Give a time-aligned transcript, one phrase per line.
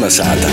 [0.00, 0.48] Kalnasāta!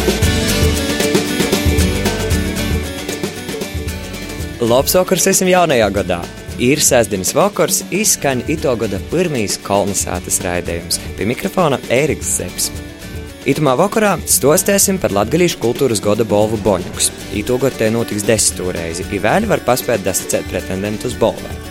[4.59, 6.17] Labs vakars esam jaunajā gadā!
[6.59, 10.99] Ir sestdienas vakars, izskaņa ito gada pirmīs kolonizētas raidījums.
[11.15, 12.75] Pie mikrofona Ēriks Zepsi.
[13.47, 17.07] Itamā vakarā stostēsim par latgalīšu kultūras goda bolvu boņuks.
[17.39, 21.66] Itogad te notiks desmito reizi, i vēl var paspēt dasacēt pretendentu uz bolvē.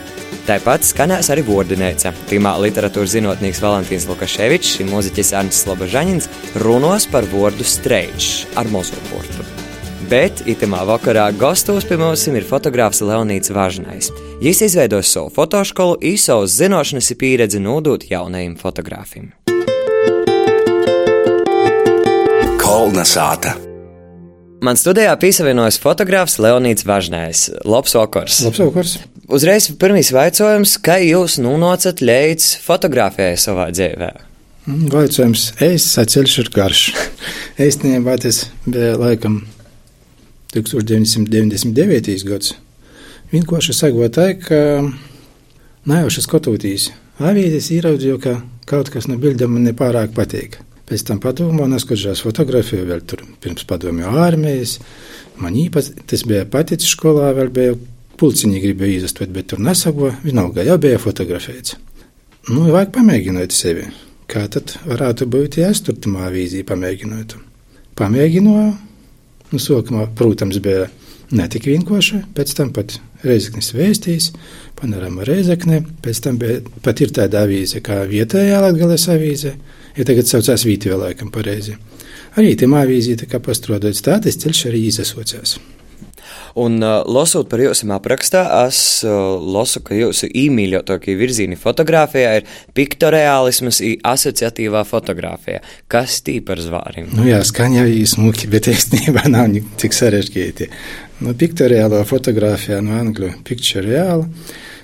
[0.47, 2.13] Tāpat skanēs arī vordinēca.
[2.31, 6.29] Tīmā literatūras zinātnieks Valentīns Lukaševičs un mūziķis Arnis Slobožaņins
[6.63, 9.43] runos par vārdu streičs ar mozo burtu.
[10.07, 14.13] Bet itamā vakarā gastos pie mums ir fotogrāfs Leonīts Važnais.
[14.39, 19.33] Viņš izveidos savu fotoškolu, īsavas zināšanas pieredzi nodot jaunajiem fotogrāfiem.
[22.63, 23.66] Kalnasāta!
[24.67, 27.45] Man studijā piesavienojas fotogrāfs Leonīts Važnais.
[27.63, 28.41] Labs vakars!
[28.43, 28.95] Labs vakars!
[29.31, 34.09] Uzreiz pirmīs jautājums, kā jūs nonācat līdz fotografijai savā dzīvē?
[34.91, 36.83] Vaicājums, es ceļš ir garš.
[37.63, 39.39] Īstenībā tas bija laikam
[40.57, 42.27] 1999.
[42.27, 42.57] gads.
[43.31, 44.61] Vienkārši sagotāji, ka
[45.87, 46.91] nejauši skatoties
[47.23, 50.59] avīzes, ieraudzīju, ka kaut kas no bildēm man nepārāk patīk.
[50.87, 54.77] Pēc tam padomāju, neskatījos fotografiju vēl tur pirms padomju armijas.
[55.43, 57.75] Man īpaši tas bija paticis skolā, vēl bija
[58.21, 61.77] pulciņi gribēja izastot, bet tur nesago, vienalga jau bija fotografēts.
[62.47, 63.89] Nu, vajag pamēģināt sevi.
[64.31, 67.41] Kā tad varētu būt, ja es tur tamā avīzī pamēģinātu?
[67.99, 68.71] Pamēģināju,
[69.53, 70.87] nu, sākumā, protams, bija
[71.35, 74.31] ne tik vienkārši, pēc tam pat Reizeknis vēstījis,
[74.79, 79.57] panorama Reizekne, pēc tam bija pat ir tāda avīze kā vietējā Latgales avīze,
[79.97, 81.77] ja tagad saucās Vītio laikam pareizi.
[82.37, 85.57] Arī tam avīzī tā kā pastrādāts tādas ceļš arī izasocās.
[86.57, 92.47] Un, uh, lasot par jūsu aprakstā, es uh, lasu, ka jūsu īmīļotākie virzieni fotografijā ir
[92.77, 95.61] piktoreālisms un asociatīvā fotografija.
[95.93, 97.11] Kas tī par zvārim?
[97.13, 100.71] Nu jā, skaņa jau īsmuki, bet īstenībā nav tik sarežģīti.
[101.25, 104.25] Nu, piktoreālā fotografijā no angļu picture reāla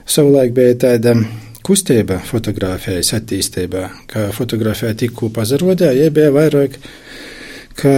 [0.09, 1.15] savulaik bija tāda
[1.67, 6.79] kustība fotografijas attīstībā, ka fotografija tikko pazarodē, ja bija vairāk
[7.79, 7.93] ka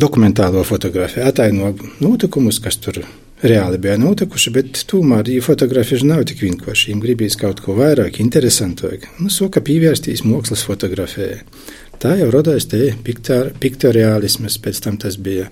[0.00, 1.72] dokumentālo fotografiju ataino
[2.02, 3.02] notikumus, kas tur
[3.42, 6.90] reāli bija notikuši, bet tomēr ja fotografija nav tik vienkārši.
[6.90, 9.08] Viņam gribīs kaut ko vairāk, interesantāk.
[9.20, 11.42] Nu, soka pievērsties mākslas fotografijai.
[12.02, 15.48] Tā jau radās te piktoriālisms, pēc tam tas bija.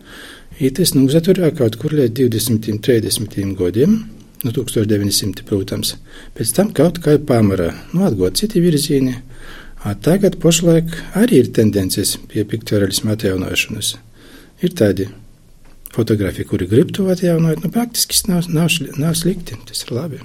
[0.61, 4.01] Itis nu uzaturēja kaut kur līdz 20, 30 gadiem,
[4.45, 5.95] no 1900, protams.
[6.37, 9.19] Pēc tam kaut kā pamarā, nu atgūt citi virzieni.
[9.81, 13.95] A tagad pašlaik arī ir tendences pie piktoreālisma atjaunošanas.
[14.61, 15.07] Ir tādi
[15.95, 18.69] fotogrāfi, kuri grib to atjaunot, nu praktiski nav, nav,
[19.01, 20.21] nav slikti, tas ir labi.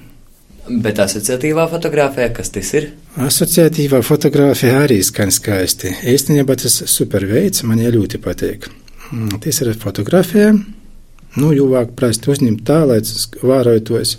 [0.65, 2.89] Bet asociatīvā fotografija, kas tas ir?
[3.21, 5.93] Asociatīvā fotografija arī skan skaisti.
[6.09, 8.65] Īstenībā tas super veids man ļoti patīk.
[9.43, 10.55] Tas ir fotografija,
[11.39, 12.99] nu, jūvāk prasti uzņemt tā, lai
[13.41, 14.17] vārotos,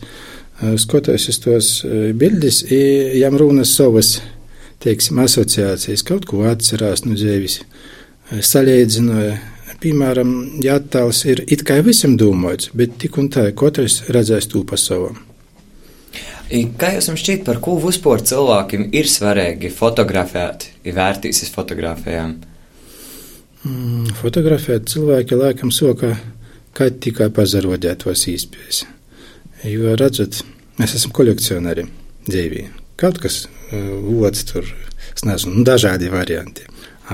[0.80, 1.68] skotos uz tos
[2.16, 4.16] bildes, jām runas savas
[4.82, 7.60] teiksim, asociācijas, kaut ko atcerās no dzīves,
[8.44, 9.36] salīdzināja.
[9.76, 10.30] Piemēram,
[10.64, 14.78] ja attēls ir it kā visam domāts, bet tik un tā katrs redzēs to pa
[14.80, 15.18] savam.
[16.80, 22.36] Kā jums šķiet, par ko vispār cilvēkiem ir svarīgi fotografēt, ir vērtīsies fotografējām?
[23.66, 26.14] Mm, fotografēt cilvēki laikam soka,
[26.76, 28.84] kad tikai pazarodēt tos īspējas.
[29.66, 30.42] Jo, redzat,
[30.80, 31.86] mēs esam kolekcionāri
[32.28, 32.66] dzīvī.
[33.00, 34.68] Kaut kas otrs tur,
[35.14, 36.66] es nezinu, nu, dažādi varianti.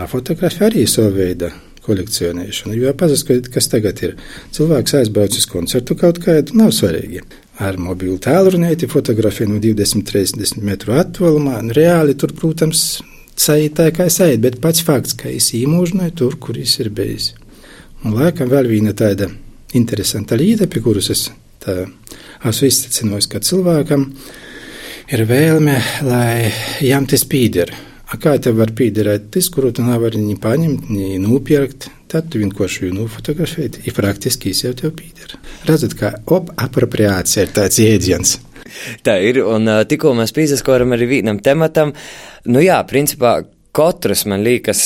[0.08, 1.52] Fotografija arī ir sava veida
[1.86, 2.74] kolekcionēšana.
[2.76, 4.16] Jo jāpazas, kas tagad ir.
[4.54, 7.22] Cilvēks aizbrauc uz koncertu kaut kādu, nav svarīgi.
[7.62, 11.60] Ar mobilu tālruni fotografiju no 20-30 metru attālumā.
[11.76, 13.02] Reāli tur, protams,
[13.38, 17.32] sajūta kā sajūta, bet pats fakts, ka es īmūžināju tur, kur es ir bijis.
[18.02, 19.28] Un laikam vēl viena tāda
[19.78, 21.28] interesanta lieta, pie kuras es
[21.62, 24.08] esmu izsacinājis, ka cilvēkam
[25.12, 26.50] ir vēlme, lai
[26.82, 27.72] jām tas pīder.
[28.12, 32.84] Kā tev var pīderēt tas, kuru tu nevari ni paņemt, ni nopirkt, tad tu vienkārši
[32.84, 35.32] viņu nofotografēt, ir praktiski jau tev pīder.
[35.64, 38.34] Redzat, kā op, apropriācija ir tāds jēdziens.
[39.06, 41.94] Tā ir, un tikko mēs piesaskoram arī vienam tematam,
[42.52, 43.38] nu jā, principā
[43.76, 44.82] katrs, man liekas,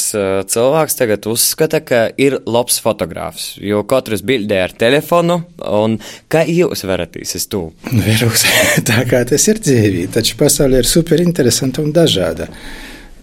[0.50, 3.56] cilvēks tagad uzskata, ka ir labs fotogrāfs.
[3.62, 5.98] Jo katrs bildē ar telefonu, un
[6.32, 7.68] kā jūs varat izsist to?
[7.90, 8.46] Vērūs,
[8.88, 12.50] tā kā tas ir dzīvī, taču pasaule ir super interesanta un dažāda.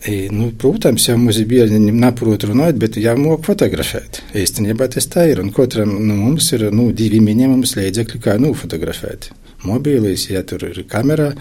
[0.03, 4.19] I, nu, protams, jau ir bieži neprot runāt, bet jāmok fotografēt.
[4.35, 8.51] Īstenībā tas tā ir, un katram nu, mums ir nu, divi minimums līdzekļi, kā nu
[8.51, 9.31] fotografēt.
[9.63, 11.31] Mobīlīs, ja tur ir kamera,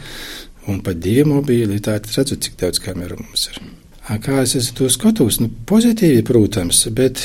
[0.70, 3.64] un pat divi mobīli, tā redzat, cik daudz kameru mums ir.
[4.20, 5.40] Kā es to skatos?
[5.40, 7.22] Nu, pozitīvi, protams, bet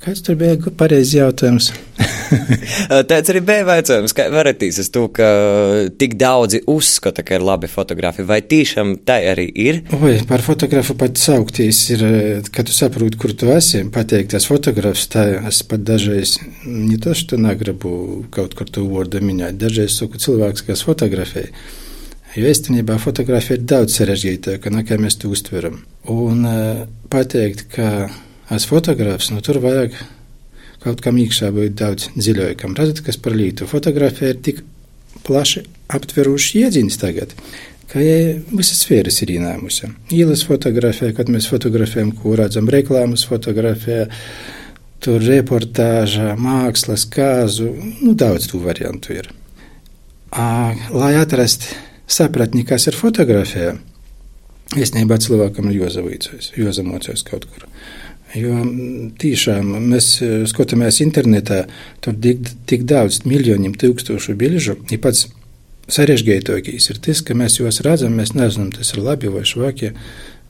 [0.00, 1.70] kāds tur bija pareizs jautājums?
[3.10, 5.28] Tāds arī bija jautājums, kā varat izsast to, ka
[6.00, 9.82] tik daudzi uzskata, ka ir labi fotografi, vai tiešām tā arī ir?
[9.98, 12.06] Oi, par fotografu pat saukties ir,
[12.54, 17.26] kad tu saproti, kur tu esi, pateikt, tas fotografs, tā es pat dažreiz, ne tas,
[17.28, 17.92] tu negribu
[18.34, 21.48] kaut kur to vārdu minēt, dažreiz saku cilvēks, kas fotografē.
[22.38, 25.80] Jo īstenībā fotografija ir daudz sarežģītāka nekā mēs to uztveram.
[26.10, 28.06] Un uh, pateikt, ka
[28.54, 29.96] esmu fotogrāfs, nu tur vajag
[30.80, 32.76] kaut kam iekšā būt daudz dziļākam.
[32.78, 33.66] Redzat, kas par lītu.
[33.68, 34.62] Fotografija ir tik
[35.26, 37.34] plaši aptverošs iedziņas tagad.
[37.90, 39.90] Ka ja visas sfēras ir ienāmusi.
[40.14, 44.06] Ielas fotografija, kad mēs fotografējam, ko redzam, reklāmas fotografija,
[45.02, 49.32] tur reportāža, mākslas, kāzu, nu daudz tu variantu ir.
[50.30, 51.74] À, lai atrastu
[52.10, 53.74] sapratni, kas ir fotografija,
[54.78, 57.66] īstenībā cilvēkam ir jāzavīcojas, jāzamocās kaut kur.
[58.38, 58.60] Jo
[59.18, 61.64] tiešām mēs e, skatāmies internetā,
[62.04, 65.26] tur tik, tik daudz miljoniem tūkstošu bilžu, ir pats
[65.90, 69.90] sarežģītākais ir tas, ka mēs jūs redzam, mēs nezinām, tas ir labi vai švaki,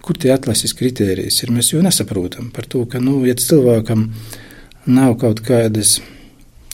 [0.05, 1.55] kur tie atlases kritērijas ir.
[1.57, 4.11] Mēs jau nesaprotam par to, ka, nu, ja cilvēkam
[4.91, 5.99] nav kaut kādas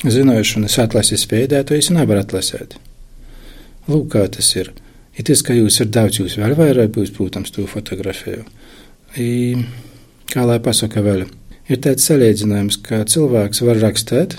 [0.03, 2.77] zināšanas atlases veidā, to es nevaru atlasēt.
[3.87, 4.73] Lūk, kā tas ir.
[5.17, 8.43] Ir tas, ka jūs ir daudz, jūs vēl vairāk būs, protams, to fotografēju.
[9.17, 9.29] I,
[10.29, 11.25] kā lai pasaka vēl,
[11.71, 14.37] ir tāds salīdzinājums, ka cilvēks var rakstīt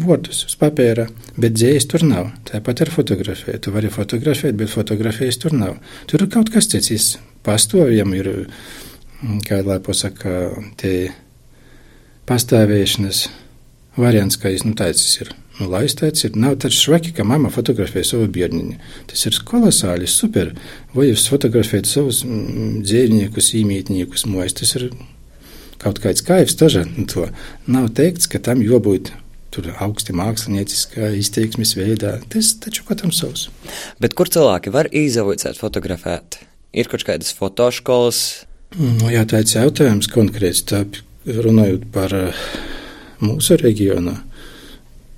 [0.00, 1.06] vārdus uz papīra,
[1.38, 2.32] bet dzējas tur nav.
[2.48, 3.60] Tāpat ar fotografiju.
[3.62, 5.76] Tu vari fotografēt, bet fotografijas tur nav.
[6.10, 7.14] Tur ir kaut kas cits.
[7.44, 8.30] Pastāvjam ir,
[9.20, 11.12] mm, kā lai pasaka, tie
[12.26, 13.28] pastāvēšanas
[14.00, 15.34] variants, kā jūs nu teicis ir.
[15.60, 18.78] Nu, lai es teicu, ir, nav tāds švaki, ka mamma fotografē savu bērniņu.
[19.10, 20.50] Tas ir kolosāli, super.
[20.96, 24.88] Vai jūs fotografējat savus mm, dzīvniekus, īmītniekus, mojas, tas ir
[25.82, 26.82] kaut kāds kaivs taža.
[26.96, 27.28] Nu,
[27.70, 29.12] nav teikts, ka tam jābūt
[29.54, 32.16] tur augsti mākslinieckā izteiksmes veidā.
[32.32, 33.46] Tas taču katram savs.
[34.02, 36.40] Bet kur cilvēki var izavicēt fotografēt?
[36.74, 38.20] Ir kaut kādas fotoškolas?
[38.74, 40.82] Nu, jā, tāds jautājums konkrēts, tā
[41.24, 42.46] runājot par uh,
[43.22, 44.16] mūsu reģionu.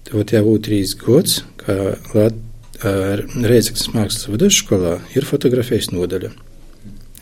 [0.07, 2.29] Tev jau būtu trīs gads, kā
[2.77, 6.31] Reizeknas mākslas vidusskolā ir fotografijas nodaļa.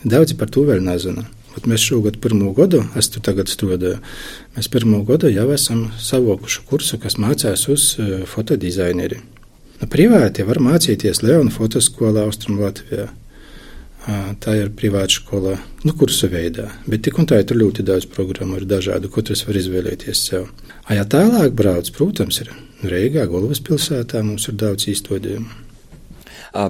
[0.05, 1.23] Daudzi par to vēl nezina.
[1.55, 4.01] Bet mēs šogad pirmo gadu, es tur tagad strādāju,
[4.57, 7.85] mēs pirmo gadu jau esam savokuši kursu, kas mācās uz
[8.27, 9.21] fotodizaineri.
[9.79, 13.07] Nu, privāti var mācīties Leona fotoskolā Austrum Latvijā.
[14.43, 15.55] Tā ir privāta skola,
[15.87, 16.67] nu, kursu veidā.
[16.85, 20.51] Bet tik un tā ir ļoti daudz programmu, ir dažādu, katrs var izvēlēties sev.
[20.85, 22.51] A, ja tālāk brauc, protams, ir
[22.91, 25.63] Reigā, galvaspilsētā mums ir daudz īstenību.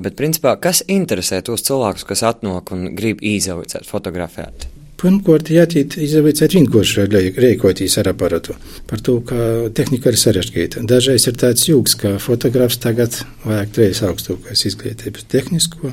[0.02, 4.66] Bet, principā, kas interesē tos cilvēkus, kas atnāk un grib izaugt, fotografēt?
[4.96, 7.04] Pirmkārt, jātīt izaugt vienkārši
[7.44, 8.56] rīkoties ar aparatu.
[8.90, 10.82] Par to, ka tehnika ir sarežģīta.
[10.90, 15.92] Dažreiz ir tāds jūgs, ka fotografs tagad vajag trīs augstākās izglītības- tehnisko,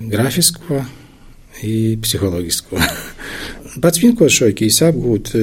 [0.00, 0.84] grafisko
[1.60, 2.80] un psiholoģisko.
[3.82, 5.34] Pats vienkāršākais apgūt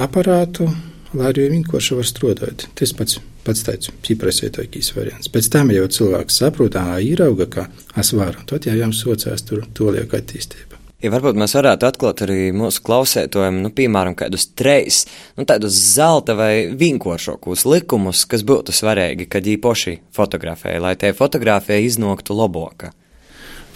[0.00, 0.70] aparātu,
[1.14, 2.66] lai arī vienkārši var strādāt.
[2.78, 5.30] Tas pats, pats tāds pieprasītākais variants.
[5.32, 7.68] Pēc tam jau cilvēks saprot, ā, īrauga, ka
[7.98, 10.78] es varu, tad jau jums socās tur to liek attīstība.
[10.98, 15.04] Ja varbūt mēs varētu atklāt arī mūsu klausētojiem, nu, piemēram, kādus treis,
[15.38, 21.86] nu, tādus zelta vai vinkošākus likumus, kas būtu svarīgi, kad īpaši fotografēja, lai tie fotografēja
[21.86, 22.90] iznāktu labāka.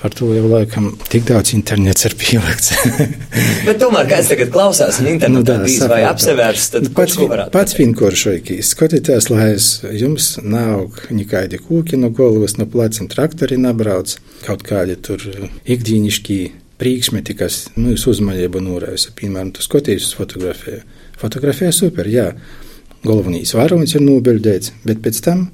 [0.02, 2.72] Par to jau laikam tik daudz internets ir pielikts.
[3.68, 7.18] Bet tomēr, kā es tagad klausās, un internetā nu, dīs vai apsevērst, tad pats,
[7.54, 14.16] pats vinkoršoikīs, skatieties, lai es, jums nav nekādi kūki no galvas, no pleciem traktori nabrauc,
[14.42, 15.22] kaut kādi tur
[15.70, 16.40] ikdīnišķī
[16.82, 20.82] priekšmeti, kas nu, jūs uzmanību norēsa, piemēram, tu skaties uz fotografiju.
[21.22, 22.32] Fotografija super, jā,
[23.06, 25.46] galvenais varonis ir nobildēts, bet pēc tam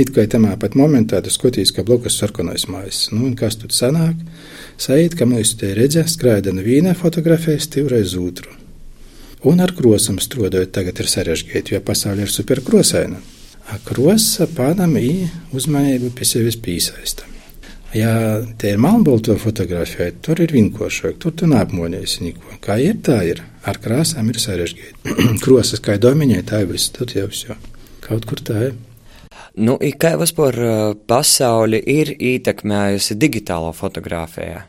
[0.00, 3.10] It kā tamā pat momentā tu skaties, ka blokus sarkanais mājas.
[3.12, 4.16] Nu, un kas tur sanāk?
[4.80, 8.54] Sajūt, ka mūsu te redzē skraida no viena fotografēs divreiz otru.
[9.44, 13.20] Un ar krosam strādājot tagad ir sarežģīti, jo pasaule ir superkrosaina.
[13.84, 17.28] Krosa pādam ir uzmanību pie sevis piesaista.
[17.92, 22.56] Ja te ir melnbalto fotografija, tur ir vinkošāk, tur tu neapmonies neko.
[22.64, 23.42] Kā ir, tā ir.
[23.68, 25.16] Ar krāsām ir sarežģīti.
[25.44, 27.58] Krosas kā dominē, tā ir viss, tad jau jau.
[28.02, 28.80] Kaut kur tā ir.
[29.52, 30.56] Nu, kā vispār
[31.04, 34.62] pasauli ir ietekmējusi digitālo fotografiju?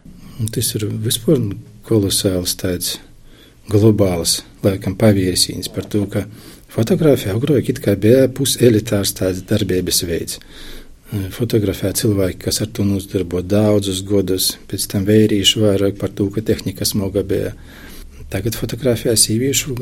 [0.52, 1.40] Tas ir vispār
[1.88, 2.98] kolosāls tāds
[3.72, 6.25] globāls, laikam, paviesīns par to, ka
[6.74, 10.40] fotografija agrāk it kā bija puselitārs tāds darbības veids.
[11.30, 16.42] fotografē cilvēki, kas ar to nozdarbo daudzus gadus, pēc tam vērīšu vairāk par to, ka
[16.42, 17.54] tehnika smoga bija.
[18.34, 19.75] Tagad fotografijā sīviešu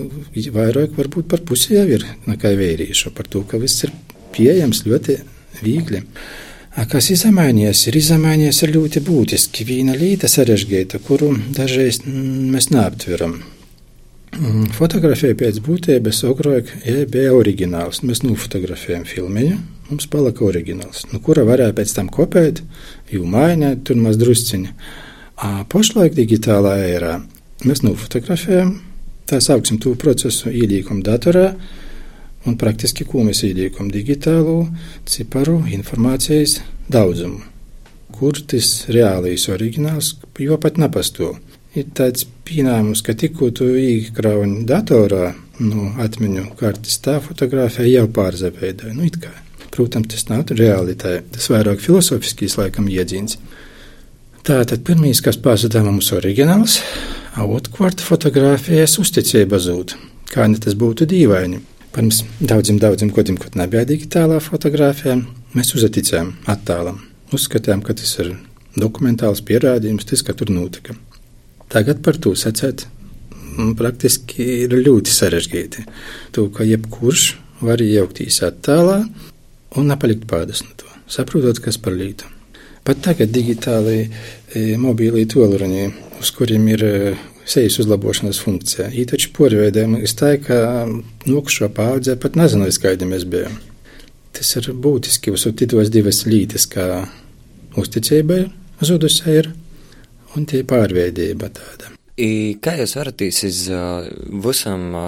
[0.52, 3.94] vairāk varbūt par pusi jau ir nekā vērīšu, par to, ka viss ir
[4.36, 5.18] pieejams ļoti
[5.62, 6.04] viegli.
[6.92, 9.66] Kas izmainījies, ir izmainījies ir ļoti būtiski.
[9.68, 13.42] Viena lieta sarežģīta, kuru dažreiz mēs neaptveram.
[14.32, 16.70] Mm, fotografija pēc būtības agrāk
[17.12, 18.00] bija oriģināls.
[18.08, 19.58] Mēs nofotografējam filmiņu,
[19.90, 22.62] mums palika oriģināls, no kura varēja pēc tam kopēt,
[23.12, 24.72] jau mainīt, tur maz drusciņi.
[25.74, 27.18] Pašlaik digitālā ērā
[27.68, 28.78] mēs nofotografējam,
[29.28, 31.50] tā sauksim to procesu ielīkumu datorā,
[32.46, 34.66] un praktiski ko mēs ielīkam digitālu
[35.10, 36.60] ciparu informācijas
[36.92, 37.44] daudzumu,
[38.18, 41.38] kur tas reālais oriģināls jau pat nepastāv
[41.78, 45.32] ir tāds pieņēmums, ka tikko tu iekrauni datorā
[45.62, 48.96] no atmiņu kartes, tā fotografija jau pārzaveidoja.
[48.98, 49.08] Nu,
[49.72, 53.38] Protams, tas nav realitāte, tas vairāk filozofisks laikam iedzīns.
[54.44, 56.82] Tātad pirmīs, kas pazuda mums oriģināls,
[57.40, 59.96] otrkārt fotografijas uzticība zūd.
[60.28, 61.62] Kā ne tas būtu dīvaini.
[61.92, 65.18] Pirms daudziem, daudziem gadiem, kad nebija digitālā fotografija,
[65.58, 67.02] mēs uzticējām attēlam.
[67.36, 68.34] Uzskatījām, ka tas ir
[68.80, 70.96] dokumentāls pierādījums, tas, ka tur notika.
[71.72, 75.84] Tagad par to sacēt mm, praktiski ir ļoti sarežģīti.
[76.36, 77.26] To, ka jebkurš
[77.64, 79.02] var iejaukties attēlā
[79.76, 82.28] un nepalikt pēdas no to, saprotot, kas par lītu.
[82.88, 84.10] Pat tagad digitāli e,
[84.82, 85.84] mobīlī tolruņi,
[86.24, 86.96] uz kuriem ir e,
[87.50, 90.88] sejas uzlabošanas funkcija, īpaši porveidēm, es tā, ka
[91.28, 93.58] nokušo paudzē pat nezināju, kādi mēs bijām.
[94.32, 97.06] Tas ir būtiski, uzsūt tos divas lītes, kā
[97.78, 98.46] uzticībai
[98.82, 99.52] zudusai ir
[100.36, 101.92] un tie pārveidība tāda.
[102.22, 104.04] I, kā jūs varat iz uh,
[104.44, 105.06] visam uh,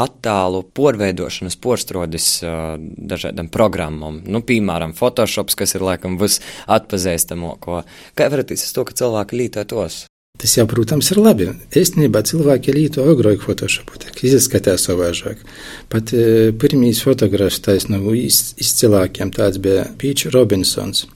[0.00, 4.22] attālu porveidošanas porstrodis uh, dažādām programmām?
[4.24, 7.82] Nu, piemēram, Photoshop, kas ir laikam visatpazīstamāko.
[8.16, 10.04] Kā varat iz to, ka cilvēki līto tos?
[10.34, 11.46] Tas jau, protams, ir labi.
[11.78, 15.44] Īstenībā cilvēki līto agrāk Photoshopu, izskatās savādāk.
[15.92, 21.06] Pat e, pirmīs fotogrāfs taisno izcilākiem tāds bija Pīčs Robinsons.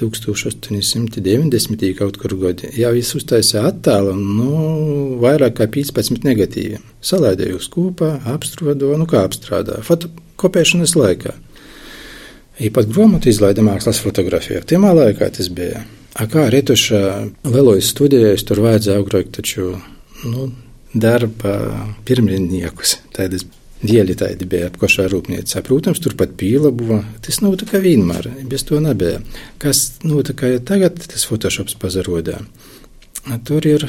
[0.00, 1.94] 1890.
[1.98, 4.50] kaut kur gadi, jau es uztaisīju attēlu, nu,
[5.22, 6.80] vairāk kā 15 negatīvi.
[7.04, 11.36] Salaidēju uz kūpā, apstrādoju, nu, kā apstrādā, fotokopēšanas laikā.
[12.62, 14.64] Īpat grāmatu izlaida mākslas fotografija.
[14.64, 15.84] Timā laikā tas bija.
[16.20, 17.02] A kā retušā
[17.48, 19.72] lelojas studijās, tur vajadzēja agrāk taču,
[20.28, 20.50] nu,
[20.92, 21.56] darba
[22.04, 22.98] pirmrindniekus.
[23.16, 23.46] Tādas
[23.82, 25.60] Dieļi tādi bija apkošā rūpniecībā.
[25.66, 27.00] Protams, turpat pīla buvo.
[27.24, 29.18] Tas nav tā kā vienmēr, bez to nebija.
[29.62, 32.38] Kas notika tagad, tas Photoshops pazarodā.
[33.48, 33.88] Tur ir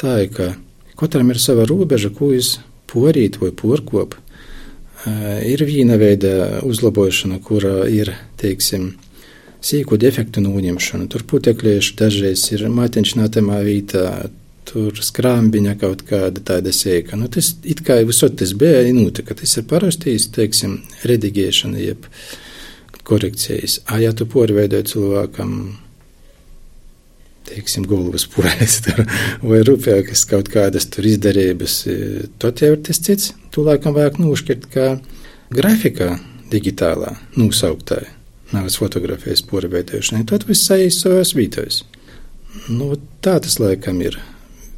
[0.00, 0.54] tā, ka
[0.96, 2.54] katram ir sava robeža, ko jūs
[2.88, 4.16] porīt vai porkop.
[5.44, 8.94] Ir viena veida uzlabošana, kura ir, teiksim,
[9.64, 11.08] sīku defektu noņemšana.
[11.12, 14.28] Tur putekļieši dažreiz ir matiņš nātamā vietā,
[14.68, 17.16] tur skrāmbiņa kaut kāda tāda sēka.
[17.18, 19.36] Nu, tas it kā visot tas bija, notika.
[19.38, 22.08] Tas ir parastīs, teiksim, redigēšana, jeb
[23.08, 23.80] korekcijas.
[23.88, 25.54] A, ja tu porveidoji cilvēkam,
[27.48, 28.82] teiksim, galvas pūles
[29.48, 31.80] vai rūpēkas kaut kādas tur izdarības,
[32.42, 33.32] tad jau ir tas cits.
[33.54, 34.90] Tu laikam vajag nošķirt kā
[35.54, 36.18] grafikā
[36.52, 37.16] digitālā
[38.52, 38.56] nosauktā.
[38.56, 41.82] Nav fotografijas porveidošanai, tad viss aiz savās vītos.
[42.68, 44.16] Nu, tā tas laikam ir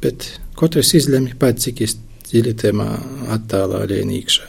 [0.01, 1.83] bet katrs izlemj pats, cik
[2.29, 2.87] dziļi tajā
[3.35, 4.47] attēlā ienīkšā.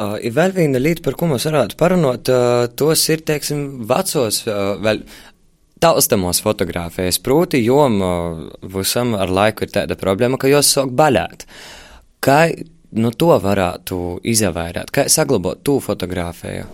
[0.00, 4.42] Uh, ir vēl viena lieta, par ko mums varētu parunāt, uh, tos ir, teiksim, vecos,
[4.46, 5.02] uh, vēl
[5.82, 8.42] taustamos fotografējas, proti, jom uh,
[8.76, 11.44] visam ar laiku ir tāda problēma, ka jūs sāk baļēt.
[12.22, 12.38] Kā
[12.96, 16.68] no to varētu izavairāt, kā saglabāt to fotografēju?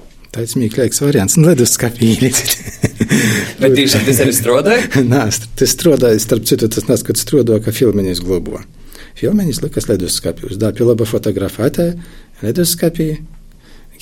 [0.50, 2.12] Smieklīgs variants, un leduskapī.
[3.60, 4.88] Bet tiešām tas arī strādāja?
[5.12, 5.22] Nē,
[5.58, 8.60] tas strādāja, starp citu, tas nes, kad strādāja, ka filmiņas globo.
[9.16, 11.86] Filmiņas likas leduskapī, uz dāpju laba fotografētē,
[12.42, 13.08] leduskapī,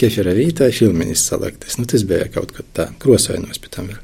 [0.00, 1.78] kefira vītā, filmiņas saliktas.
[1.78, 4.00] Nu, tas bija kaut kad tā, krosainos pēc tam vēl.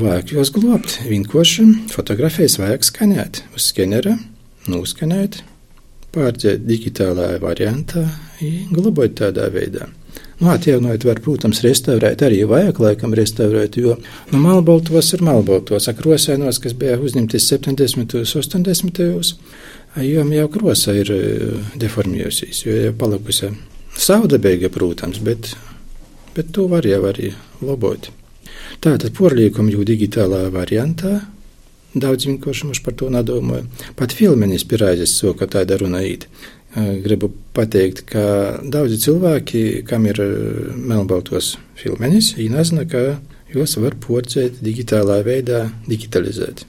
[0.00, 4.14] Vajag jūs globt, vienkārši fotografijas vajag skanēt uz skenera,
[4.64, 5.42] noskanēt,
[6.16, 8.06] pārģēt digitālā variantā,
[8.72, 9.90] glabāt tādā veidā.
[10.38, 13.96] Nu, atjaunot, var, protams, restaurēt arī vajag laikam restaurēt, jo
[14.30, 18.14] nu, malbaltos ir malbaltos, ak, rosainos, kas bija uzņemties 70.
[18.20, 19.32] un 80.
[20.06, 21.10] jo jau krosa ir
[21.74, 23.50] deformējusies, jo jau palikusi
[23.98, 25.50] saudabīga, protams, bet,
[26.36, 28.10] bet to var jau arī labot.
[28.78, 31.24] Tātad porliekam jau digitālā variantā.
[31.98, 33.64] Daudz vienkārši mums par to nedomāja.
[33.98, 36.28] Pat filmenis pirāzes soka tāda runājot.
[36.76, 38.22] Gribu pateikt, ka
[38.60, 40.20] daudzi cilvēki, kam ir
[40.76, 43.16] melnbaltos filmenis, nezina, ka
[43.54, 46.66] jos var porcēt digitālā veidā, digitalizēt.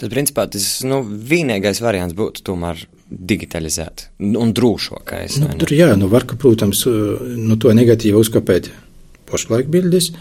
[0.00, 5.40] Tad, principā, tas nu, vienīgais variants būtu tomēr digitalizēt un drošākais.
[5.42, 8.70] Nu, tur, jā, nu var, ka, protams, nu, to negatīvu uzkopēt
[9.30, 10.12] pašlaik bildes,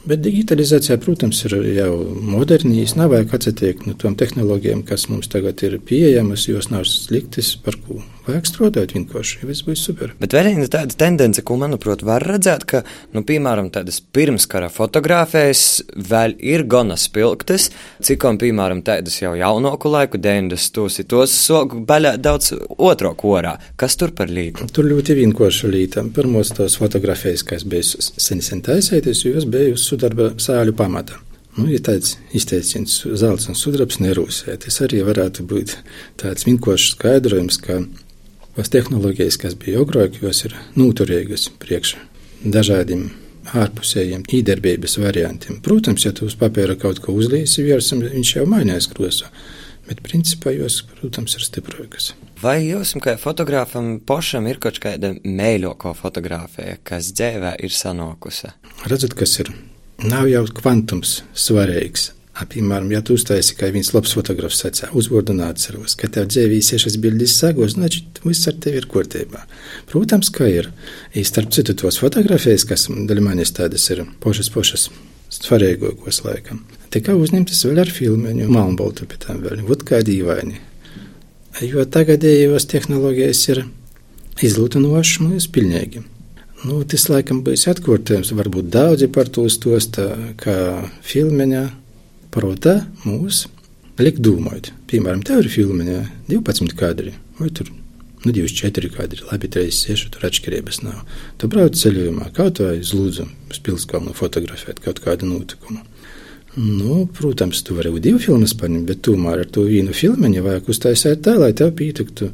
[0.00, 1.90] Bet digitalizācijā, protams, ir jau
[2.24, 7.52] modernīs, nav vajag atsatiekt no tām tehnoloģijām, kas mums tagad ir pieejamas, jos nav sliktas,
[7.60, 7.98] par ko
[8.30, 10.14] vajag strādāt vienkārši, viss būs super.
[10.20, 12.82] Bet vēl viena tāda tendence, ko, manuprāt, var redzēt, ka,
[13.14, 15.64] nu, piemēram, tādas pirmskara fotografējas
[16.10, 17.68] vēl ir gana spilgtas,
[18.06, 21.06] cikom, piemēram, tādas jau jaunāku laiku, 90.
[21.10, 23.56] tos soku baļā daudz otro korā.
[23.80, 24.68] Kas tur par līgu?
[24.74, 26.06] Tur ļoti vienkārši līta.
[26.14, 31.18] Pirmos tos fotografējas, kas bija sen sen taisēties, jūs bija uz sudarba sāļu pamata.
[31.58, 34.54] Nu, ir tāds izteiciens, ka zelta un sudrabs nerūsē.
[34.62, 35.74] Tas arī varētu būt
[36.20, 37.80] tāds vienkāršs skaidrojums, ka
[38.60, 41.96] tās tehnoloģijas, kas bija agrāk, jos ir noturīgas priekš
[42.44, 43.08] dažādiem
[43.56, 45.60] ārpusējiem īdarbības variantiem.
[45.64, 49.30] Protams, ja tu uz papīra kaut ko uzlīsi, viersam, viņš jau mainās krosā.
[49.88, 52.12] Bet principā jūs, protams, ir stiprākas.
[52.42, 58.52] Vai jums, kā fotogrāfam, pašam ir kaut kāda mēļoko fotografija, kas dzīvē ir sanokusi?
[58.86, 59.50] Redzat, kas ir
[60.04, 62.10] nav jau kvantums svarīgs.
[62.39, 66.57] Piemēram, ja tu uztaisīji, kā viens labs fotografs sacīja, uzvārdu un atceros, ka tev dzīvē
[66.67, 69.45] sešas bildes sagos, значит, viss ar tevi ir kārtībā.
[69.87, 70.67] Protams, ka ir.
[71.15, 74.89] I starp citu, tos fotografijas, kas daļai manis tādas ir pošas, pošas,
[75.31, 76.65] svarīgākos laikam.
[76.91, 80.59] Tikai uzņemtas vēl ar filmiņu, malnboltu pie tam vēl, vot kā dīvaini.
[81.63, 83.63] Jo tagadējos tehnoloģijas ir
[84.43, 86.03] izlūtinošas un izpilnīgi.
[86.65, 88.35] Nu, tas laikam bijis atkārtojums.
[88.35, 90.55] Varbūt daudzi par to stosta, kā
[91.05, 91.65] filmiņā
[92.34, 93.46] prota mūs
[94.00, 94.72] liek domāt.
[94.90, 97.70] Piemēram, tev ir filmiņā 12 kadri vai tur.
[98.20, 100.98] Nu, 24 kadri, labi, 36, tur atšķirības nav.
[101.40, 105.80] Tu brauc ceļojumā, kaut vai uz lūdzu, uz pilskalnu fotografēt kaut kādu notikumu.
[106.58, 111.22] Nu, protams, tu vari divu filmu paņemt, bet tomēr ar to vienu filmu vajag uztaisīt
[111.24, 112.32] tā, lai tev pietiktu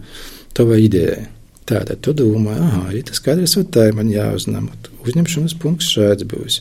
[0.56, 1.28] tava ideja.
[1.66, 4.68] Tātad tu domā, ah, ja tas kādreiz ir man jāuzņem,
[5.02, 6.60] uzņemšanas punkts šāds būs.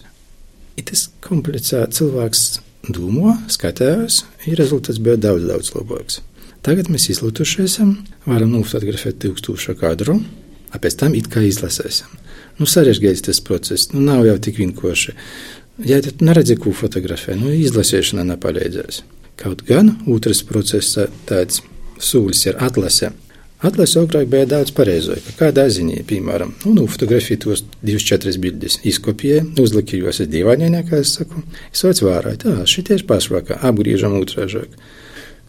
[0.75, 2.45] Ja tas komplicēti cilvēks
[2.93, 6.21] domā, skatās, ir rezultāts bija daudz, daudz labāks.
[6.65, 7.77] Tagad mēs izlūtušies,
[8.25, 10.19] varam nofotografēt tūkstošu kadru,
[10.81, 12.09] pēc tam it kā izlasēsim.
[12.59, 15.15] Nu, sarežģīts tas process, nu, nav jau tik vienkārši.
[15.85, 19.01] Ja tu neredzi, ko fotografē, nu, izlasīšana nepalīdzēs.
[19.39, 20.95] Kaut gan otrs process,
[21.27, 21.61] tāds
[21.99, 23.11] sūlis ir atlase.
[23.65, 28.77] Atlase agrāk bija daudz pareizāk, kā kāda ziņā, piemēram, nu fotografēja tos divas, četras bildes,
[28.85, 33.57] izkopēja, uzlika jos uz dīvainā, kā es saku, es vācu vērā, tā, šitie ir pašvākā,
[33.65, 34.75] apgriežam otrāžāk.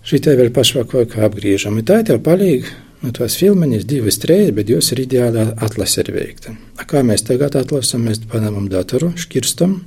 [0.07, 2.69] Šitie vēl pašvākā apgriežam, tā tev palīg,
[3.03, 6.55] nu, tās filmeņas divas, trīs, bet jūs ir ideāli atlase ir veikta.
[6.87, 9.81] Kā mēs tagad atlasam, mēs paņemam datoru, škirstam,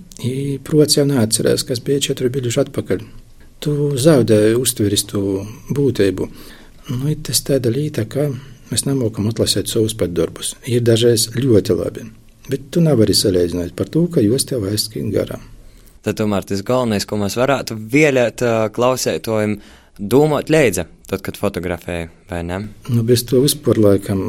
[0.68, 3.04] prots jau neatcerēs, kas bija četru bilžu atpakaļ.
[3.64, 5.24] Tu zaudēji uztveris to
[5.76, 6.30] būtību.
[6.90, 8.30] Nu, tas tāda lieta, ka
[8.72, 10.56] mēs nemokam atlasīt savus patdarbus.
[10.70, 12.08] Ir dažreiz ļoti labi,
[12.50, 15.44] bet tu nevari salīdzināt par to, ka jūs tev aizskrien garām.
[16.06, 18.42] Tad tomēr tas galvenais, ko mēs varētu vielēt
[18.74, 19.58] klausētojiem,
[20.00, 22.62] domāt leidza, tad, kad fotografēja, vai ne?
[22.88, 24.22] Nu, bez to vispār laikam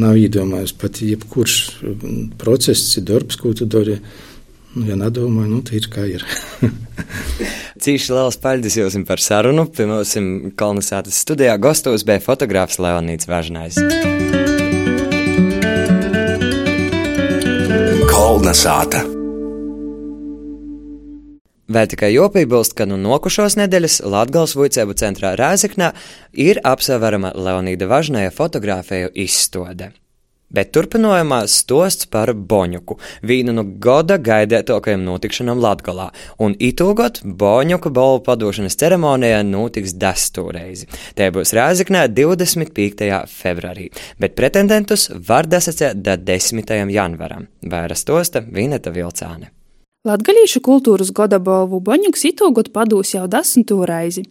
[0.00, 1.56] nav iedomājis pat jebkurš
[2.40, 3.98] process, darbs, ko tu dari.
[3.98, 4.06] Nu,
[4.74, 6.24] ja nedomāju, nu, tā ir kā ir.
[7.82, 9.66] Cīši liels paldies jums par sarunu.
[9.74, 10.14] Pie mums
[10.58, 13.80] Kalnasātas studijā gastos bija fotogrāfs Leonīts Važnais.
[18.10, 19.02] Kalnasāta.
[21.70, 25.92] Vēl tikai jopībilst, ka no nu nokušos nedēļas Latgals Vujcēbu centrā Rēzeknā
[26.34, 29.92] ir apseverama Leonīda Važnēja fotografēju izstode
[30.54, 36.10] bet turpinājumā stosts par Boņuku, vienu no gada gaidētākajiem notikšanām Latgalā,
[36.42, 40.90] un itūgot Boņuku balvu padošanas ceremonijā notiks destūreizi.
[41.18, 43.08] Te būs Rēziknē 25.
[43.30, 46.74] februārī, bet pretendentus var desacēt da 10.
[46.90, 47.48] janvaram.
[47.62, 49.50] Vēra stosta Vineta Vilcāne.
[50.08, 54.24] Latgalīšu kultūras goda balvu Boņuks itūgot padūs jau desmito reizi.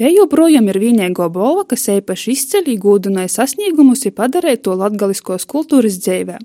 [0.00, 5.98] Te joprojām ir vienīgo balva, kas īpaši izceļ gūdināja sasniegumus un padarīja to latgaliskos kultūras
[6.00, 6.38] dzīvē.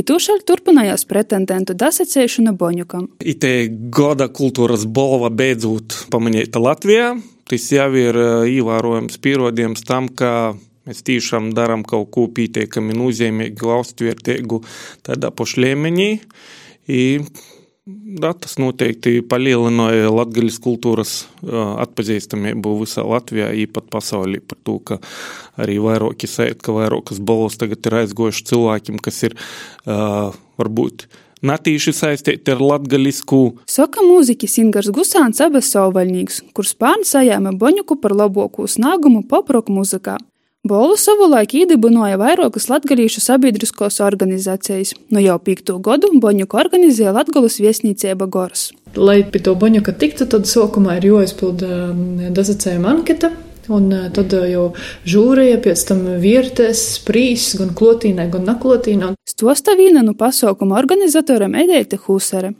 [0.00, 3.10] Itūšaļ turpinājās pretendentu dasacēšana Boņukam.
[3.20, 3.50] Ite
[3.92, 7.10] gada kultūras balva beidzot pamanīta Latvijā.
[7.44, 8.16] Tas jau ir
[8.48, 10.56] ievērojams pierādījums tam, ka
[10.88, 14.62] mēs tiešām darām kaut ko pietiekami nozīmīgu, augstvērtīgu
[15.04, 16.14] tādā pašliemenī.
[17.86, 21.10] Da, tas noteikti palielināja latgaļas kultūras
[21.46, 24.98] atpazīstamību visā Latvijā, īpat pasaulī par to, ka
[25.62, 29.38] arī vairāki sēt, ka vairākas balvas tagad ir aizgojuši cilvēkiem, kas ir
[29.86, 31.06] varbūt
[31.46, 33.60] natīši saistīti ar latgalisku.
[33.70, 40.18] Soka mūziķis Ingars Gusāns abas savvaļnīgs, kurš pārni sajāma Boņuku par labāko snāgumu poproku muzikā.
[40.66, 44.94] Bolu savulaik īdibināja vairākas latgalīšu sabiedriskos organizācijas.
[45.14, 48.70] No jau pīkto godu Boņuku organizēja Latgolas viesnīcība Gors.
[48.96, 53.30] Lai pie to Boņuka tiktu, tad sākumā ir jāizpilda um, dazacējuma anketa,
[53.66, 54.68] Un tad jau
[55.10, 59.16] žūrija pēc tam vērtēs sprīs gan klotīnai, gan naklotīnai.
[59.26, 62.52] Stosta vīna no pasaukuma organizatoram Edeita Husare.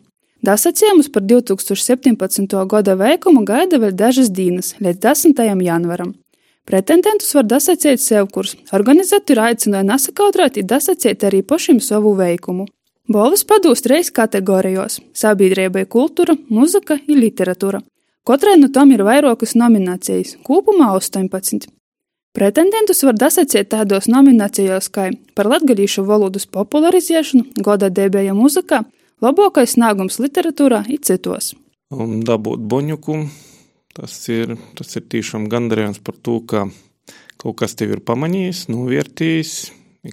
[0.46, 2.58] Dasacījumus par 2017.
[2.70, 5.46] gada veikumu gaida vēl dažas dienas, līdz 10.
[5.64, 6.14] janvaram.
[6.66, 12.66] Pretendentus var dasacīt sev, kurus organizatori aicināja nesakautrēt, ir dasacīt arī pašiem savu veikumu.
[13.06, 17.82] Balvas padūst reiz kategorijos- sabiedrībai kultūra, muzika un literatūra.
[18.26, 21.68] Katrai no tām ir vairākas nominācijas, kopumā 18.
[22.34, 28.84] Pretendentus var dasacīt tādos nominācijos kā par latgadījušu valodas popularizēšanu, goda debēja muzikā,
[29.22, 31.54] labākais sniegums literatūrā un citos.
[31.90, 33.28] Un dabūt boņuku,
[33.96, 36.66] tas ir, tas ir tiešām gandarījums par to, ka
[37.40, 39.56] kaut kas tev ir pamanījis, novērtījis,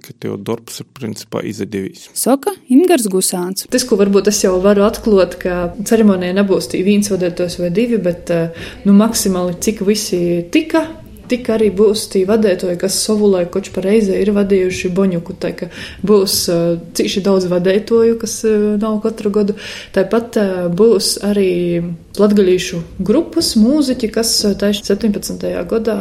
[0.02, 2.08] ka tev darbs ir principā izdevīgs.
[2.18, 3.68] Saka Ingars Gusāns.
[3.70, 8.34] Tas, ko varbūt es jau varu atklāt, ka ceremonijā nebūs viens vadītājs vai divi, bet
[8.34, 10.88] eh, nu, maksimāli cik visi tika
[11.34, 15.36] tik arī būs tie vadītāji, kas savulaik koč pareizi ir vadījuši Boņuku.
[15.42, 15.70] Tā kā
[16.06, 19.58] būs uh, cīši daudz vadītāju, kas uh, nav katru gadu.
[19.96, 21.52] Tāpat uh, būs arī
[22.20, 25.46] latgalīšu grupas mūziķi, kas tieši 17.
[25.70, 25.98] gadā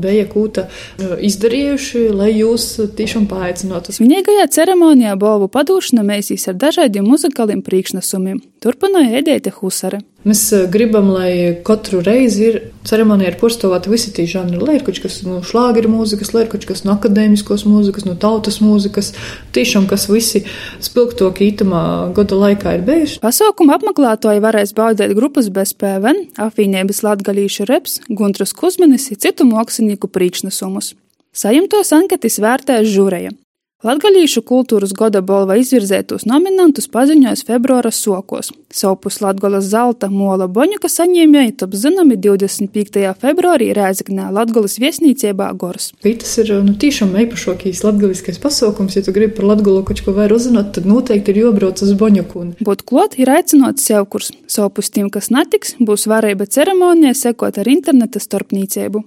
[0.00, 0.66] bija kūta
[1.00, 3.94] izdarījuši, lai jūs tiešām paaicinātu.
[3.96, 8.40] Svinīgajā ceremonijā balvu padūšana mēsīs ar dažādiem muzikāliem priekšnesumiem.
[8.64, 10.00] Turpināja Edēte Husare.
[10.20, 14.58] Mēs gribam, lai katru reizi ir ceremonija ir postovāta visi tie žanri.
[14.60, 18.12] Lai ir kaut kas no šlāgeru mūzikas, lai ir kaut kas no akadēmiskos mūzikas, no
[18.20, 19.14] tautas mūzikas.
[19.56, 20.44] Tiešām, kas visi
[20.84, 21.82] spilgto kītamā
[22.16, 23.20] gada laikā ir bijuši.
[23.24, 30.12] Pasaukumu apmeklētāji varēs baudīt grupas bez PVN, afīnēbis latgalīšu reps, Guntras Kuzminis un citu mākslinieku
[30.12, 30.92] priekšnesumus.
[31.32, 33.32] Sajumtos anketis vērtēs žūreja.
[33.80, 38.50] Latgalīšu kultūras goda balva izvirzētos nominantus paziņojas februāra sokos.
[38.76, 43.14] Savpus Latgolas zelta mola Boņuka saņēmēji top zināmi 25.
[43.22, 45.94] februārī Rēzaknē Latgolas viesnīcībā Gors.
[46.04, 48.98] Tas ir nu, tiešām īpašākais latgaliskais pasaukums.
[48.98, 52.42] Ja tu gribi par Latgolu kaut ko vairāk uzzināt, tad noteikti ir jābrauc uz Boņuku.
[52.60, 54.28] Būt klot ir aicināts sev kurs.
[54.44, 59.06] Savpus tiem, kas netiks, būs varība ceremonijai sekot ar interneta starpniecību.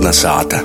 [0.00, 0.62] Kolnesāta.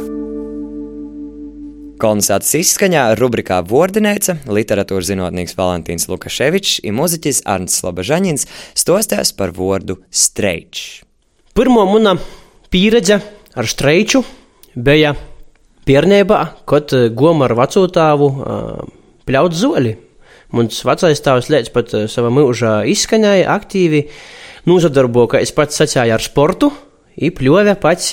[1.99, 8.47] Kolnesātas izskaņā rubrikā Vordinēca literatūras zinātnieks Valentīns Lukaševičs un muziķis Arnsts Slobožaņins
[8.79, 11.03] stostās par vārdu streičs.
[11.51, 12.15] Pirmā mana
[12.71, 13.19] pieredze
[13.59, 14.23] ar streiču
[14.71, 15.11] bija
[15.83, 18.31] bērnībā, kad gojām ar vecātāvu
[19.27, 19.97] pļaut zoli.
[20.55, 24.05] Mans vecais tēvs līdz pat savā mūžā izskaņai aktīvi
[24.71, 26.71] nozadarbojas pats sacīja ar sportu.
[27.15, 28.11] Īpļovē pats,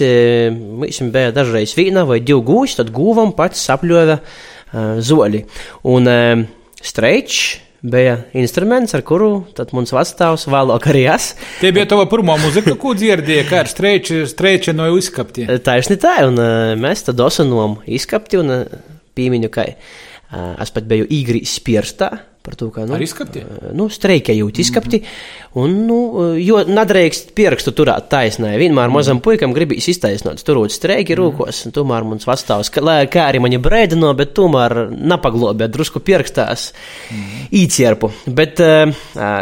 [0.54, 5.42] mums bija dažreiz vīna vai divi gūši, tad gūvam pats sapļovē uh, zoli.
[5.90, 6.44] Un uh,
[6.82, 7.42] streičs
[7.82, 9.30] bija instruments, ar kuru
[9.74, 11.32] mums vecāks vēlāk arī es.
[11.58, 15.48] Tie bija tava pirmā muzika, ko dzirdēja, kā ar streiču, streiču no izkapti.
[15.66, 18.82] Taisni tā, un uh, mēs tad osanojam izkapti un uh,
[19.18, 22.12] pīmiņu, ka uh, es pat biju īgrīs spierstā.
[22.42, 23.44] Par to, ka nu, izskapti?
[23.78, 24.98] Nu, streikējot, izskapti.
[24.98, 25.62] Mm -hmm.
[25.62, 25.98] Un, nu,
[26.42, 28.56] jo nedrīkst pierakstu turēt taisnē.
[28.58, 28.94] Vienmēr mm -hmm.
[28.94, 31.36] mazam puikam gribīs iztaisnot, turot streiki mm -hmm.
[31.38, 31.70] rūkos.
[31.70, 36.72] Tomēr mums vastāvs, ka, lai kā arī mani brēdino, bet tomēr napaglobē, drusku pierakstās
[37.10, 37.48] mm -hmm.
[37.52, 38.10] īcierpu.
[38.26, 38.60] Bet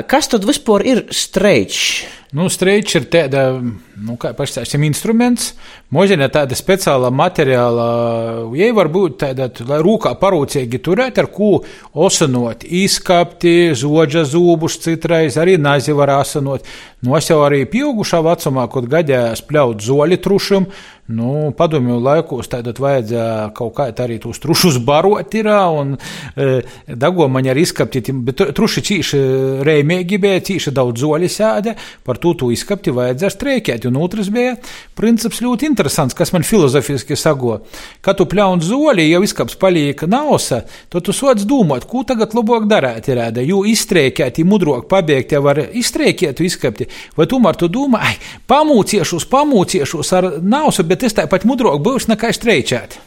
[0.06, 2.04] kas tad vispār ir streičs?
[2.30, 5.48] Nu, streičs ir tāda, nu, kā pašstāstīsim, instruments,
[5.90, 7.84] Možina tāda speciāla materiāla,
[8.54, 11.64] jai var būt tāda, lai rūkā parūcīgi turēt, ar ko
[11.98, 16.62] osanot, izkapti, zoģa zūbus citreiz, arī nazi var asanot.
[17.02, 20.70] Nu, es jau arī pieaugušā vecumā, kad gadījās pļaut zoļi trušam,
[21.10, 27.52] nu, padomju laikos tātad vajadzēja kaut kā arī tos trušus barot ir, un e, dagomaņi
[27.52, 29.20] arī izkapti, bet truši cīši
[29.66, 31.74] reimīgi bija, cīši daudz zoļi sēde,
[32.06, 34.56] par to tu izkapti vajadzēja streikēt, un otrs bija
[34.98, 37.60] princips ļoti interesants kas man filozofiski sago.
[38.04, 42.68] Kad tu pļauni zoli, jau izkaps paliek nausa, tad tu sots domāt, ko tagad labāk
[42.70, 43.22] darīt ir.
[43.46, 46.88] Jo izstrēkēt, mudrāk pabeigt, jau var izstrēkēt, izkapti.
[47.16, 48.16] Vai tomēr tu domā, ai,
[48.50, 52.98] pamūciešos, pamūciešos ar nausu, bet es tāpat mudrāk būšu nekā streičēt.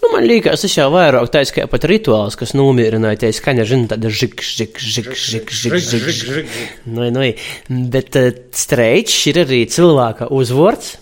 [0.00, 3.90] Nu, man liekas, tas jau vairāk tāds kā pat rituāls, kas nomierināja tie skaņa, zina,
[3.90, 6.56] tāda žik, žik, žik, žik, žik, žik, žik.
[6.88, 7.26] Nu, nu,
[7.92, 10.96] bet uh, streičs ir arī cilvēka uzvārds.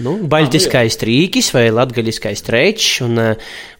[0.00, 3.18] Nu, Baļķiskais trīkis vai latgaļiskais streičs, un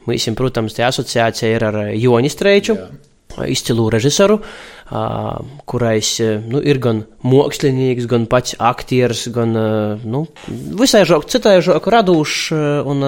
[0.06, 2.76] mums, protams, tā asociācija ir ar Joņa streiču.
[2.78, 3.09] Jā
[3.48, 4.40] izcilu režisoru,
[5.70, 6.10] kurais
[6.50, 9.54] nu, ir gan mākslinieks, gan pats aktieris, gan
[10.02, 10.24] nu,
[10.80, 12.50] visai žok, citai žok, radošs
[12.90, 13.06] un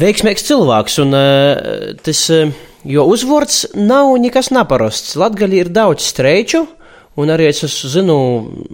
[0.00, 1.00] veiksmīgs cilvēks.
[1.02, 1.18] Un,
[2.06, 2.22] tas,
[2.86, 5.16] jo uzvārds nav nekas neparasts.
[5.18, 6.66] Latgali ir daudz streiču,
[7.18, 8.18] un arī es zinu,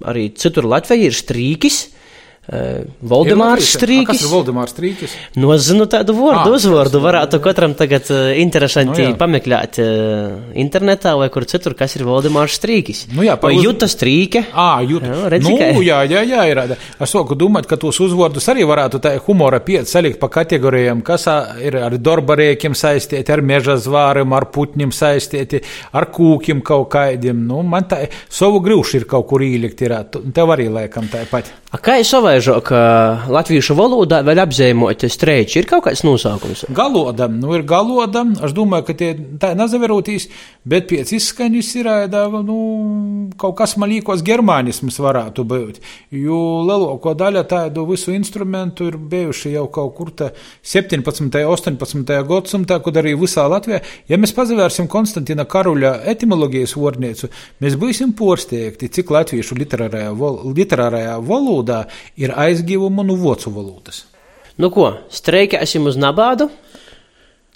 [0.05, 1.87] arī citur Latvijā ir strīkis.
[2.43, 4.09] Uh, Valdemārs Strīkis.
[4.09, 5.13] Kas ir Valdemārs Strīkis?
[5.39, 6.99] Nu, es zinu tādu vārdu, ah, uzvārdu.
[6.99, 12.57] Varētu katram tagad uh, interesanti nu, pameklēt uh, internetā vai kur citur, kas ir Valdemārs
[12.59, 13.05] Strīkis.
[13.15, 13.63] Nu, jā, vai uz...
[13.63, 14.43] Juta Strīke?
[14.59, 15.13] Ā, Juta.
[15.13, 15.69] Jā, redzi, nu, kā...
[15.87, 16.63] jā, jā, jā, ir.
[16.75, 21.29] Es soku domāt, ka tos uzvārdus arī varētu tā humora piet salikt pa kategorijām, kas
[21.63, 25.63] ir ar dorbarēkiem saistīti, ar meža zvāriem, ar putņiem saistīti,
[25.95, 27.47] ar kūkiem kaut kādiem.
[27.47, 29.95] Nu, man tā savu grūšu ir kaut kur īlikt, ir.
[30.35, 31.55] Tev arī laikam tāpat.
[31.73, 32.71] A kā ir savaižāk
[33.33, 35.61] latviešu valodā vēl apzīmot streiči?
[35.61, 36.65] Ir kaut kāds nosaukums?
[36.73, 38.25] Galoda, nu ir galoda.
[38.45, 40.29] Es domāju, ka tie tā nezaverotīs,
[40.65, 41.91] bet pēc izskaņas ir
[42.47, 42.59] nu,
[43.37, 45.81] kaut kas malīkos germānisms varētu būt.
[46.11, 51.23] Jo lielāko daļu tādu visu instrumentu ir bijuši jau kaut kur 17.
[51.23, 52.15] un 18.
[52.29, 53.83] gadsimtā, kad arī visā Latvijā.
[54.09, 57.31] Ja mēs pazavērsim Konstantina Karuļa etimoloģijas vārnīcu,
[57.63, 60.13] mēs būsim porsteigti, cik latviešu literārajā,
[60.57, 61.83] literārajā valodā
[62.27, 64.05] ir aizguvuma no vocu valodas.
[64.61, 66.51] Nu ko, streikēsim uz nabādu?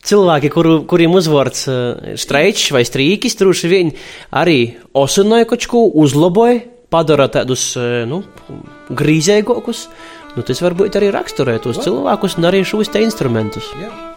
[0.06, 3.94] Cilvēki, kuru, kuriem uzvārds uh, streičs vai strīkis, droši vien
[4.30, 8.22] arī osinoja kaut ko, uzlaboja, padara tādus uh, nu,
[8.94, 9.86] grīzēgākus.
[10.36, 13.72] Nu, tas varbūt arī raksturē tos cilvēkus un arī šos te instrumentus.
[13.80, 14.15] Jā.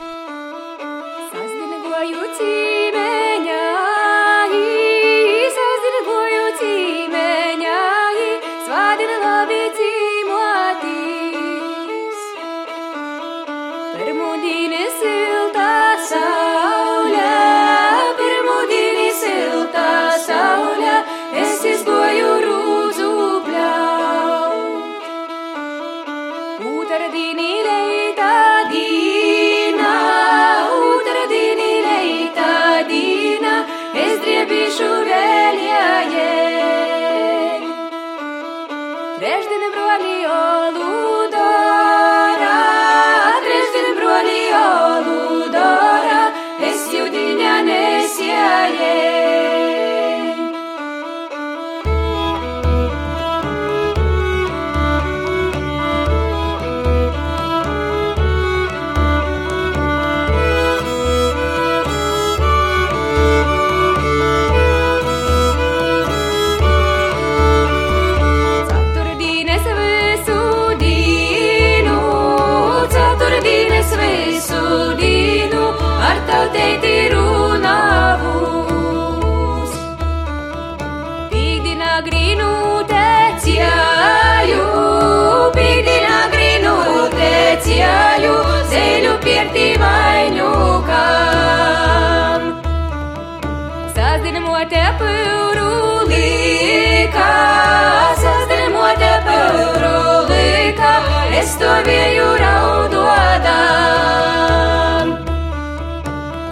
[97.10, 100.94] lika, sasdemota pauro lika,
[101.42, 103.48] es to vieju raudodām.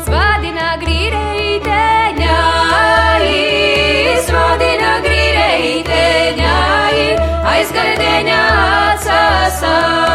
[0.08, 2.42] Svādina grīreiteņā,
[4.26, 6.58] svādina grīreiteņā,
[7.54, 8.42] aizgardēņā
[8.90, 10.07] atsasām.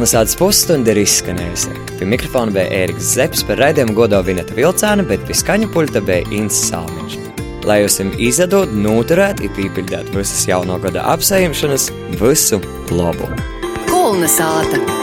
[0.00, 1.74] Kolnesādas pusstunda ir izskanējusi.
[1.98, 6.24] Pie mikrofona bija Ēriks Zepes, par raidījumu godo Vineta Vilcāna, bet pie skaņa pulta bija
[6.32, 7.18] Inns Salmiņš.
[7.68, 13.28] lai jūs jums izdod, noturēt, ir pīpildīt visas jauno gada apsējumšanas, visu labu!
[13.92, 14.99] Kulna sāta!